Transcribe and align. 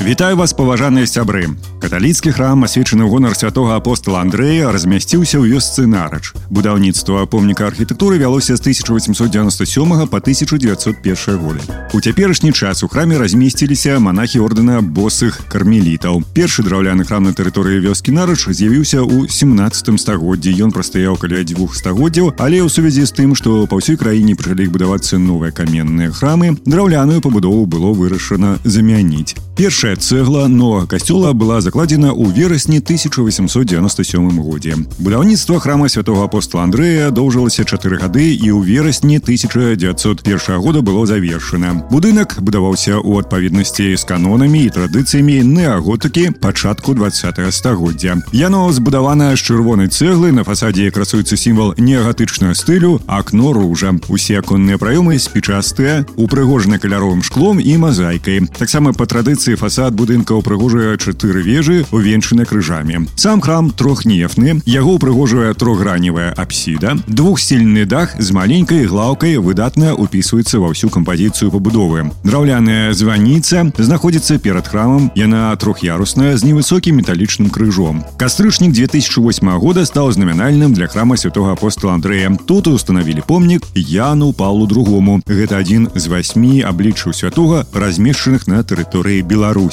Вітаю 0.00 0.36
вас 0.36 0.56
паважаныя 0.56 1.04
сябры 1.04 1.44
каталіцкі 1.80 2.32
храм 2.36 2.64
асвечаны 2.64 3.04
ў 3.04 3.12
гонар 3.12 3.36
святого 3.36 3.76
апостола 3.76 4.20
Андрэя 4.24 4.72
размясціўся 4.72 5.40
ў 5.40 5.52
вёсцы 5.52 5.84
нарач 5.84 6.32
будаўніцтва 6.48 7.24
помніка 7.28 7.68
архітэктуры 7.68 8.16
вялося 8.20 8.56
з 8.56 8.60
1897 8.60 10.08
по 10.08 10.16
1901 10.20 11.36
годы 11.40 11.60
у 11.92 12.00
цяперашні 12.00 12.52
час 12.52 12.84
у 12.84 12.88
храме 12.88 13.20
размесціліся 13.20 14.00
монахі 14.00 14.40
ордэна 14.40 14.80
босых 14.80 15.40
кармелітаў 15.52 16.24
першы 16.36 16.64
драўляны 16.64 17.04
храм 17.04 17.28
на 17.28 17.32
тэрыторыі 17.36 17.84
вёскі 17.84 18.12
нарач 18.12 18.48
з'явіўся 18.48 19.04
ў 19.04 19.28
17 19.28 20.00
стагоддзі 20.00 20.56
ён 20.64 20.72
прастаяў 20.72 21.16
каля 21.16 21.44
дзвюх 21.44 21.76
стагоддзяў 21.76 22.36
але 22.40 22.60
ў 22.64 22.68
сувязі 22.68 23.04
з 23.04 23.12
тым 23.12 23.36
што 23.36 23.68
па 23.68 23.80
ўсёй 23.80 24.00
краіне 24.00 24.36
пачалі 24.36 24.68
будавацца 24.68 25.16
новыя 25.16 25.52
каменныя 25.52 26.12
храмы 26.12 26.56
драўляную 26.64 27.20
пабудову 27.20 27.64
было 27.64 27.92
вырашана 27.92 28.60
замяніць 28.64 29.36
першая 29.84 29.94
цэгла 29.94 30.48
новага 30.48 30.86
касцёла 30.86 31.34
была 31.36 31.60
закладзена 31.60 32.16
ў 32.16 32.32
верасні 32.32 32.80
1897 32.80 34.40
годзе 34.40 34.72
будаўніцтва 34.96 35.60
храма 35.60 35.88
святого 35.92 36.24
апостола 36.24 36.64
Андрэя 36.64 37.10
доўжылася 37.12 37.68
чатыры 37.68 38.00
гады 38.00 38.32
і 38.32 38.48
ў 38.56 38.64
верасні 38.64 39.20
1901 39.20 40.64
года 40.64 40.80
было 40.80 41.04
завершана 41.04 41.84
будынак 41.92 42.40
будаваўся 42.40 43.04
ў 43.04 43.20
адпаведнасці 43.20 44.00
з 44.00 44.04
канонамі 44.08 44.64
і 44.64 44.72
традыцыямі 44.72 45.44
неаготыкі 45.44 46.40
пачатку 46.40 46.96
20 46.96 47.52
стагоддзя 47.52 48.16
яно 48.32 48.64
збудавана 48.72 49.36
з 49.36 49.44
чырвонай 49.44 49.92
цэглы 49.92 50.32
на 50.32 50.40
фасадзе 50.40 50.88
красуецца 50.88 51.36
сімвал 51.36 51.76
неагатычнага 51.76 52.56
стылю 52.56 52.96
акно 53.04 53.52
ружа 53.52 53.92
усе 54.08 54.40
аконныя 54.40 54.80
праёмы 54.80 55.20
спічастыя 55.20 56.08
упрыгожаны 56.16 56.80
каляровым 56.80 57.20
шклом 57.20 57.60
і 57.60 57.76
мазайкай 57.76 58.48
таксама 58.56 58.96
па 58.96 59.04
традыцыі 59.04 59.50
фасад 59.50 59.73
будынка 59.74 60.32
упрыгожвае 60.34 60.98
чатыры 60.98 61.42
вежы 61.42 61.86
увенчаны 61.90 62.44
крыжамі 62.44 63.06
сам 63.16 63.40
храм 63.40 63.70
трохнефны 63.70 64.60
яго 64.66 64.94
упрыгожвае 64.94 65.54
трохграневая 65.54 66.32
апсіда 66.36 66.96
двухсельны 67.06 67.84
дах 67.86 68.14
з 68.18 68.30
маленькай 68.32 68.84
глаўкай 68.84 69.38
выдатна 69.38 69.94
упісваецца 69.94 70.60
ва 70.60 70.70
ўсю 70.74 70.90
кампазіцыю 70.90 71.50
пабудовы 71.50 72.10
драўляная 72.24 72.92
званіца 72.92 73.72
знаходзіцца 73.78 74.38
перад 74.38 74.68
храмам 74.68 75.10
яна 75.16 75.56
трох'ярусная 75.56 76.36
з 76.36 76.44
невысокім 76.44 77.00
металічным 77.00 77.50
крыжом 77.50 78.04
кастрычнік 78.18 78.72
2008 78.72 79.58
года 79.58 79.84
стаў 79.86 80.12
знамянальным 80.12 80.74
для 80.74 80.86
храма 80.86 81.16
святого 81.16 81.52
апостола 81.52 81.94
Андрэя 81.94 82.36
тут 82.46 82.66
установілі 82.66 83.22
помнік 83.26 83.66
Яну 83.74 84.32
Павлу 84.32 84.66
другому 84.66 85.20
гэта 85.26 85.58
адзін 85.58 85.88
з 85.94 86.06
васьмі 86.06 86.62
абліччаў 86.62 87.14
святога 87.14 87.66
размешчаных 87.72 88.46
на 88.46 88.62
тэрыторыі 88.62 89.22
Беларусі 89.22 89.63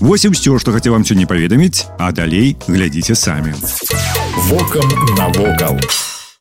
Вось 0.00 0.26
і 0.26 0.34
ўсё 0.34 0.58
што 0.58 0.74
хацеў 0.74 0.98
вам 0.98 1.06
сёння 1.06 1.26
паведаміць 1.30 1.86
а 1.98 2.10
далей 2.10 2.56
глядзіце 2.66 3.14
самі 3.14 3.54
Вокам 4.50 4.90
навокал. 5.14 5.78